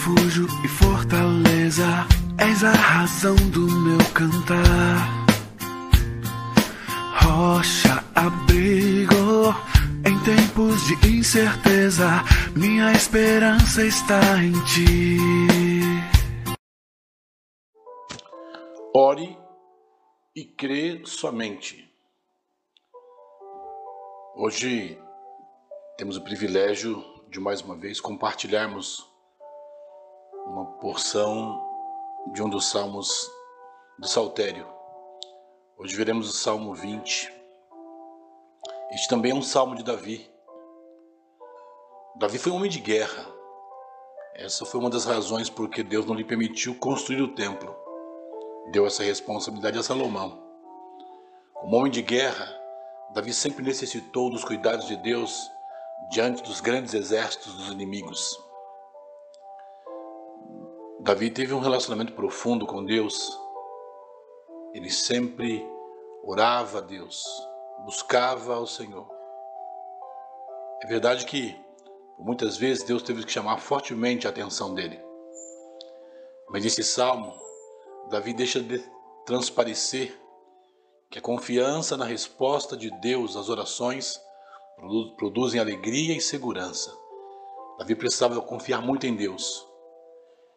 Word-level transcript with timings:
refúgio 0.00 0.46
e 0.64 0.68
fortaleza, 0.68 1.84
és 2.38 2.64
a 2.64 2.72
razão 2.72 3.36
do 3.50 3.66
meu 3.70 3.98
cantar. 4.14 5.26
Rocha, 7.22 8.02
abrigo, 8.14 9.54
em 10.06 10.18
tempos 10.24 10.86
de 10.86 11.18
incerteza, 11.18 12.24
minha 12.56 12.92
esperança 12.92 13.84
está 13.84 14.42
em 14.42 14.52
ti. 14.64 15.18
Ore 18.94 19.36
e 20.34 20.44
crê 20.46 21.02
somente. 21.04 21.86
Hoje 24.34 24.98
temos 25.98 26.16
o 26.16 26.24
privilégio 26.24 27.04
de 27.28 27.38
mais 27.38 27.60
uma 27.60 27.76
vez 27.76 28.00
compartilharmos 28.00 29.09
uma 30.50 30.64
porção 30.64 31.64
de 32.32 32.42
um 32.42 32.50
dos 32.50 32.68
salmos 32.68 33.30
do 33.96 34.08
Saltério. 34.08 34.66
Hoje 35.78 35.94
veremos 35.94 36.28
o 36.28 36.32
Salmo 36.32 36.74
20. 36.74 37.32
Este 38.90 39.08
também 39.08 39.30
é 39.30 39.34
um 39.34 39.42
salmo 39.42 39.76
de 39.76 39.84
Davi. 39.84 40.28
Davi 42.16 42.36
foi 42.36 42.50
um 42.50 42.56
homem 42.56 42.68
de 42.68 42.80
guerra. 42.80 43.24
Essa 44.34 44.66
foi 44.66 44.80
uma 44.80 44.90
das 44.90 45.04
razões 45.04 45.48
por 45.48 45.70
que 45.70 45.84
Deus 45.84 46.04
não 46.04 46.16
lhe 46.16 46.24
permitiu 46.24 46.74
construir 46.74 47.22
o 47.22 47.32
templo. 47.34 47.72
Deu 48.72 48.84
essa 48.84 49.04
responsabilidade 49.04 49.78
a 49.78 49.84
Salomão. 49.84 50.42
Como 51.54 51.76
homem 51.76 51.92
de 51.92 52.02
guerra, 52.02 52.48
Davi 53.14 53.32
sempre 53.32 53.62
necessitou 53.62 54.28
dos 54.30 54.44
cuidados 54.44 54.88
de 54.88 54.96
Deus 54.96 55.48
diante 56.10 56.42
dos 56.42 56.60
grandes 56.60 56.92
exércitos 56.92 57.54
dos 57.54 57.68
inimigos. 57.68 58.49
Davi 61.02 61.30
teve 61.30 61.54
um 61.54 61.60
relacionamento 61.60 62.12
profundo 62.12 62.66
com 62.66 62.84
Deus. 62.84 63.40
Ele 64.74 64.90
sempre 64.90 65.66
orava 66.22 66.76
a 66.76 66.80
Deus, 66.82 67.24
buscava 67.86 68.54
ao 68.54 68.66
Senhor. 68.66 69.08
É 70.82 70.86
verdade 70.86 71.24
que 71.24 71.58
muitas 72.18 72.58
vezes 72.58 72.84
Deus 72.84 73.02
teve 73.02 73.24
que 73.24 73.32
chamar 73.32 73.56
fortemente 73.56 74.26
a 74.26 74.30
atenção 74.30 74.74
dele. 74.74 75.00
Mas 76.50 76.66
esse 76.66 76.84
salmo, 76.84 77.34
Davi 78.10 78.34
deixa 78.34 78.60
de 78.60 78.84
transparecer 79.24 80.14
que 81.10 81.18
a 81.18 81.22
confiança 81.22 81.96
na 81.96 82.04
resposta 82.04 82.76
de 82.76 82.90
Deus 83.00 83.36
às 83.36 83.48
orações 83.48 84.20
produzem 85.16 85.60
alegria 85.60 86.14
e 86.14 86.20
segurança. 86.20 86.94
Davi 87.78 87.94
precisava 87.94 88.38
confiar 88.42 88.82
muito 88.82 89.06
em 89.06 89.16
Deus. 89.16 89.69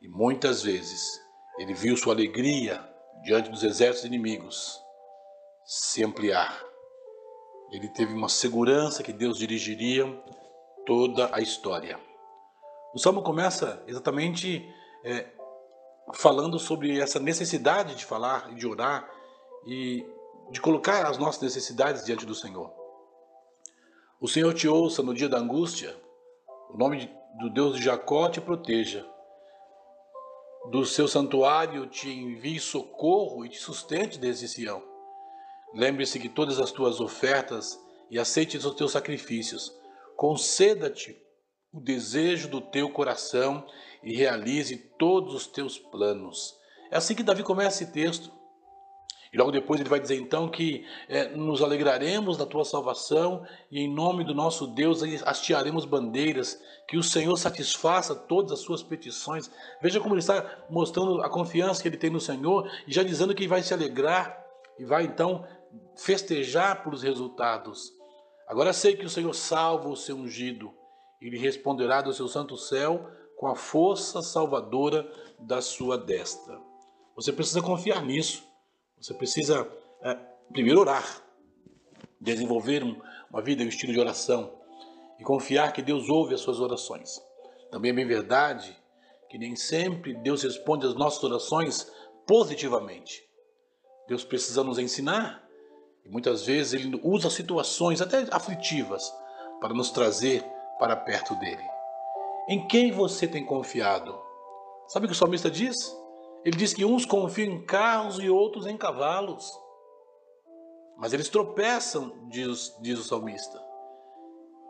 E 0.00 0.08
muitas 0.08 0.62
vezes 0.62 1.20
ele 1.58 1.74
viu 1.74 1.96
sua 1.96 2.12
alegria 2.12 2.82
diante 3.22 3.50
dos 3.50 3.62
exércitos 3.62 4.04
inimigos 4.04 4.80
se 5.64 6.04
ampliar. 6.04 6.64
Ele 7.72 7.88
teve 7.88 8.12
uma 8.12 8.28
segurança 8.28 9.02
que 9.02 9.12
Deus 9.12 9.38
dirigiria 9.38 10.06
toda 10.84 11.34
a 11.34 11.40
história. 11.40 11.98
O 12.94 12.98
salmo 12.98 13.22
começa 13.22 13.82
exatamente 13.86 14.64
é, 15.04 15.26
falando 16.14 16.58
sobre 16.58 17.00
essa 17.00 17.18
necessidade 17.18 17.96
de 17.96 18.04
falar 18.04 18.52
e 18.52 18.54
de 18.54 18.66
orar 18.66 19.10
e 19.66 20.06
de 20.50 20.60
colocar 20.60 21.04
as 21.06 21.18
nossas 21.18 21.42
necessidades 21.42 22.04
diante 22.04 22.24
do 22.24 22.34
Senhor. 22.34 22.72
O 24.20 24.28
Senhor 24.28 24.54
te 24.54 24.68
ouça 24.68 25.02
no 25.02 25.12
dia 25.12 25.28
da 25.28 25.38
angústia, 25.38 25.94
o 26.70 26.78
nome 26.78 27.10
do 27.38 27.50
Deus 27.50 27.76
de 27.76 27.82
Jacó 27.82 28.28
te 28.28 28.40
proteja. 28.40 29.06
Do 30.70 30.84
seu 30.84 31.06
santuário 31.06 31.86
te 31.86 32.10
envie 32.10 32.58
socorro 32.58 33.44
e 33.44 33.48
te 33.48 33.58
sustente 33.58 34.18
desde 34.18 34.48
Sião. 34.48 34.82
Lembre-se 35.72 36.18
que 36.18 36.28
todas 36.28 36.58
as 36.58 36.72
tuas 36.72 37.00
ofertas 37.00 37.78
e 38.10 38.18
aceite 38.18 38.56
os 38.56 38.74
teus 38.74 38.92
sacrifícios. 38.92 39.72
Conceda-te 40.16 41.16
o 41.72 41.80
desejo 41.80 42.48
do 42.48 42.60
teu 42.60 42.90
coração 42.90 43.64
e 44.02 44.16
realize 44.16 44.76
todos 44.98 45.34
os 45.34 45.46
teus 45.46 45.78
planos. 45.78 46.54
É 46.90 46.96
assim 46.96 47.14
que 47.14 47.22
Davi 47.22 47.44
começa 47.44 47.84
esse 47.84 47.92
texto. 47.92 48.32
E 49.32 49.36
logo 49.36 49.50
depois 49.50 49.80
ele 49.80 49.88
vai 49.88 50.00
dizer 50.00 50.16
então 50.16 50.48
que 50.48 50.84
é, 51.08 51.28
nos 51.28 51.62
alegraremos 51.62 52.36
da 52.36 52.46
tua 52.46 52.64
salvação 52.64 53.44
e 53.70 53.80
em 53.80 53.92
nome 53.92 54.24
do 54.24 54.34
nosso 54.34 54.66
Deus 54.66 55.02
hastearemos 55.24 55.84
bandeiras, 55.84 56.60
que 56.88 56.96
o 56.96 57.02
Senhor 57.02 57.36
satisfaça 57.36 58.14
todas 58.14 58.52
as 58.52 58.60
suas 58.60 58.82
petições. 58.82 59.50
Veja 59.82 60.00
como 60.00 60.14
ele 60.14 60.20
está 60.20 60.64
mostrando 60.70 61.20
a 61.22 61.28
confiança 61.28 61.82
que 61.82 61.88
ele 61.88 61.96
tem 61.96 62.10
no 62.10 62.20
Senhor 62.20 62.70
e 62.86 62.92
já 62.92 63.02
dizendo 63.02 63.34
que 63.34 63.48
vai 63.48 63.62
se 63.62 63.74
alegrar 63.74 64.44
e 64.78 64.84
vai 64.84 65.04
então 65.04 65.44
festejar 65.96 66.82
pelos 66.82 67.02
resultados. 67.02 67.92
Agora 68.46 68.72
sei 68.72 68.96
que 68.96 69.04
o 69.04 69.10
Senhor 69.10 69.34
salva 69.34 69.88
o 69.88 69.96
seu 69.96 70.16
ungido 70.16 70.72
e 71.20 71.28
lhe 71.28 71.38
responderá 71.38 72.00
do 72.00 72.12
seu 72.12 72.28
santo 72.28 72.56
céu 72.56 73.10
com 73.36 73.46
a 73.46 73.54
força 73.54 74.22
salvadora 74.22 75.10
da 75.38 75.60
sua 75.60 75.98
destra. 75.98 76.58
Você 77.14 77.32
precisa 77.32 77.62
confiar 77.62 78.02
nisso. 78.02 78.44
Você 79.00 79.14
precisa 79.14 79.68
é, 80.02 80.14
primeiro 80.52 80.80
orar, 80.80 81.22
desenvolver 82.20 82.82
um, 82.82 83.00
uma 83.30 83.42
vida 83.42 83.62
um 83.62 83.68
estilo 83.68 83.92
de 83.92 84.00
oração 84.00 84.52
e 85.18 85.24
confiar 85.24 85.72
que 85.72 85.82
Deus 85.82 86.08
ouve 86.08 86.34
as 86.34 86.40
suas 86.40 86.60
orações. 86.60 87.20
Também 87.70 87.90
é 87.90 87.94
bem 87.94 88.06
verdade 88.06 88.76
que 89.28 89.38
nem 89.38 89.56
sempre 89.56 90.14
Deus 90.14 90.42
responde 90.42 90.86
às 90.86 90.94
nossas 90.94 91.22
orações 91.22 91.90
positivamente. 92.26 93.24
Deus 94.08 94.24
precisa 94.24 94.62
nos 94.62 94.78
ensinar 94.78 95.46
e 96.04 96.08
muitas 96.08 96.46
vezes 96.46 96.74
Ele 96.74 97.00
usa 97.02 97.28
situações 97.28 98.00
até 98.00 98.26
aflitivas 98.30 99.12
para 99.60 99.74
nos 99.74 99.90
trazer 99.90 100.44
para 100.78 100.96
perto 100.96 101.34
dele. 101.36 101.64
Em 102.48 102.66
quem 102.68 102.92
você 102.92 103.26
tem 103.26 103.44
confiado? 103.44 104.16
Sabe 104.88 105.06
o 105.06 105.08
que 105.08 105.14
o 105.14 105.18
salmista 105.18 105.50
diz? 105.50 105.76
Ele 106.46 106.56
diz 106.56 106.72
que 106.72 106.84
uns 106.84 107.04
confiam 107.04 107.52
em 107.52 107.60
carros 107.60 108.20
e 108.20 108.30
outros 108.30 108.68
em 108.68 108.76
cavalos. 108.76 109.52
Mas 110.96 111.12
eles 111.12 111.28
tropeçam, 111.28 112.28
diz, 112.28 112.72
diz 112.80 113.00
o 113.00 113.02
salmista. 113.02 113.60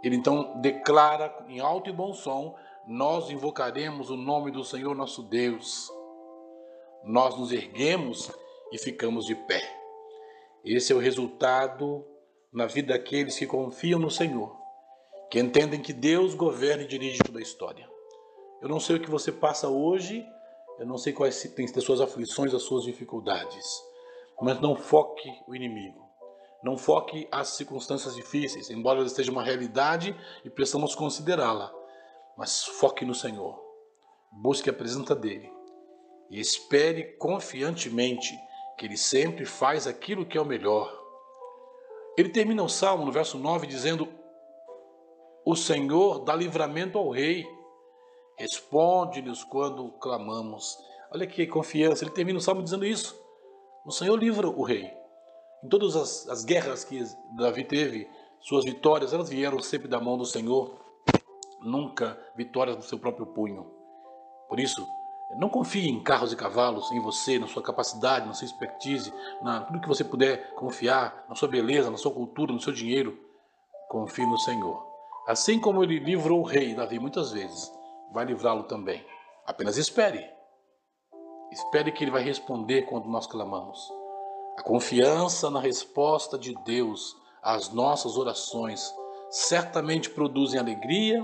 Ele 0.00 0.14
então 0.14 0.60
declara 0.60 1.36
em 1.48 1.58
alto 1.58 1.90
e 1.90 1.92
bom 1.92 2.14
som: 2.14 2.54
Nós 2.86 3.28
invocaremos 3.28 4.08
o 4.08 4.16
nome 4.16 4.52
do 4.52 4.62
Senhor 4.62 4.94
nosso 4.94 5.24
Deus. 5.24 5.90
Nós 7.02 7.36
nos 7.36 7.50
erguemos 7.50 8.30
e 8.70 8.78
ficamos 8.78 9.26
de 9.26 9.34
pé. 9.34 9.60
Esse 10.64 10.92
é 10.92 10.96
o 10.96 11.00
resultado 11.00 12.06
na 12.52 12.66
vida 12.66 12.96
daqueles 12.96 13.36
que 13.36 13.48
confiam 13.48 13.98
no 13.98 14.12
Senhor, 14.12 14.56
que 15.28 15.40
entendem 15.40 15.82
que 15.82 15.92
Deus 15.92 16.36
governa 16.36 16.84
e 16.84 16.86
dirige 16.86 17.18
toda 17.18 17.40
a 17.40 17.42
história. 17.42 17.90
Eu 18.62 18.68
não 18.68 18.78
sei 18.78 18.94
o 18.94 19.00
que 19.00 19.10
você 19.10 19.32
passa 19.32 19.68
hoje 19.68 20.24
eu 20.78 20.86
não 20.86 20.98
sei 20.98 21.12
quais 21.12 21.42
têm 21.54 21.66
as 21.66 21.84
suas 21.84 22.00
aflições, 22.00 22.52
as 22.52 22.62
suas 22.62 22.84
dificuldades, 22.84 23.82
mas 24.40 24.60
não 24.60 24.74
foque 24.74 25.30
o 25.46 25.54
inimigo. 25.54 26.04
Não 26.62 26.78
foque 26.78 27.28
as 27.30 27.48
circunstâncias 27.48 28.14
difíceis, 28.14 28.70
embora 28.70 28.98
ela 28.98 29.06
esteja 29.06 29.30
uma 29.30 29.44
realidade 29.44 30.16
e 30.44 30.50
precisamos 30.50 30.94
considerá-la. 30.94 31.70
Mas 32.38 32.64
foque 32.64 33.04
no 33.04 33.14
Senhor. 33.14 33.62
Busque 34.32 34.70
a 34.70 34.72
presença 34.72 35.14
dele 35.14 35.52
e 36.30 36.40
espere 36.40 37.16
confiantemente 37.18 38.34
que 38.76 38.86
ele 38.86 38.96
sempre 38.96 39.44
faz 39.44 39.86
aquilo 39.86 40.26
que 40.26 40.38
é 40.38 40.40
o 40.40 40.44
melhor. 40.46 40.92
Ele 42.16 42.30
termina 42.30 42.62
o 42.62 42.68
salmo 42.68 43.04
no 43.04 43.12
verso 43.12 43.38
9 43.38 43.66
dizendo: 43.66 44.08
O 45.44 45.54
Senhor 45.54 46.20
dá 46.20 46.34
livramento 46.34 46.98
ao 46.98 47.10
rei 47.10 47.46
Responde-nos 48.36 49.44
quando 49.44 49.90
clamamos. 50.00 50.78
Olha 51.12 51.26
que 51.26 51.46
confiança. 51.46 52.04
Ele 52.04 52.10
termina 52.10 52.38
o 52.38 52.42
salmo 52.42 52.62
dizendo 52.62 52.84
isso. 52.84 53.18
O 53.84 53.92
Senhor 53.92 54.16
livra 54.18 54.48
o 54.48 54.62
rei. 54.62 54.90
Em 55.62 55.68
todas 55.68 55.94
as, 55.96 56.28
as 56.28 56.44
guerras 56.44 56.84
que 56.84 57.02
Davi 57.36 57.64
teve, 57.64 58.08
suas 58.40 58.64
vitórias, 58.64 59.12
elas 59.12 59.28
vieram 59.28 59.60
sempre 59.60 59.88
da 59.88 60.00
mão 60.00 60.18
do 60.18 60.26
Senhor. 60.26 60.78
Nunca 61.62 62.18
vitórias 62.36 62.76
do 62.76 62.82
seu 62.82 62.98
próprio 62.98 63.26
punho. 63.26 63.70
Por 64.48 64.60
isso, 64.60 64.86
não 65.36 65.48
confie 65.48 65.88
em 65.88 66.02
carros 66.02 66.32
e 66.32 66.36
cavalos, 66.36 66.90
em 66.92 67.00
você, 67.00 67.38
na 67.38 67.46
sua 67.46 67.62
capacidade, 67.62 68.26
na 68.26 68.34
sua 68.34 68.44
expertise, 68.44 69.12
na 69.42 69.62
tudo 69.62 69.80
que 69.80 69.88
você 69.88 70.04
puder 70.04 70.54
confiar, 70.54 71.24
na 71.28 71.34
sua 71.34 71.48
beleza, 71.48 71.90
na 71.90 71.96
sua 71.96 72.12
cultura, 72.12 72.52
no 72.52 72.60
seu 72.60 72.72
dinheiro. 72.72 73.18
Confie 73.88 74.26
no 74.26 74.38
Senhor. 74.38 74.84
Assim 75.26 75.58
como 75.58 75.82
ele 75.82 75.98
livrou 75.98 76.40
o 76.40 76.44
rei 76.44 76.74
Davi 76.74 76.98
muitas 76.98 77.32
vezes, 77.32 77.72
vai 78.14 78.24
livrá-lo 78.24 78.62
também. 78.62 79.04
Apenas 79.44 79.76
espere. 79.76 80.24
Espere 81.50 81.92
que 81.92 82.04
ele 82.04 82.10
vai 82.10 82.22
responder 82.22 82.82
quando 82.82 83.08
nós 83.08 83.26
clamamos. 83.26 83.92
A 84.56 84.62
confiança 84.62 85.50
na 85.50 85.60
resposta 85.60 86.38
de 86.38 86.54
Deus 86.64 87.14
às 87.42 87.70
nossas 87.70 88.16
orações 88.16 88.94
certamente 89.28 90.08
produzem 90.08 90.58
alegria 90.58 91.22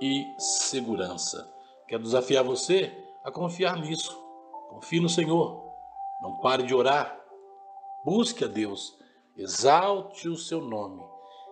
e 0.00 0.26
segurança. 0.38 1.52
Quero 1.86 2.02
desafiar 2.02 2.42
você 2.42 2.90
a 3.22 3.30
confiar 3.30 3.76
nisso. 3.76 4.18
Confie 4.70 5.00
no 5.00 5.08
Senhor. 5.08 5.62
Não 6.22 6.38
pare 6.38 6.62
de 6.62 6.74
orar. 6.74 7.20
Busque 8.04 8.44
a 8.44 8.48
Deus. 8.48 8.96
Exalte 9.36 10.28
o 10.28 10.36
seu 10.36 10.60
nome. 10.62 11.02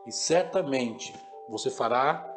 E 0.07 0.13
certamente 0.13 1.15
você 1.49 1.71
fará, 1.71 2.30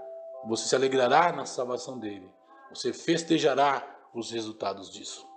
você 0.46 0.68
se 0.68 0.76
alegrará 0.76 1.32
na 1.32 1.46
salvação 1.46 1.98
dele. 1.98 2.30
Você 2.70 2.92
festejará 2.94 3.86
os 4.14 4.32
resultados 4.32 4.90
disso. 4.92 5.28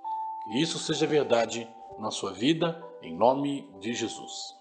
Que 0.44 0.60
isso 0.60 0.78
seja 0.78 1.06
verdade 1.06 1.68
na 1.98 2.10
sua 2.10 2.32
vida, 2.32 2.82
em 3.02 3.14
nome 3.16 3.70
de 3.80 3.94
Jesus. 3.94 4.54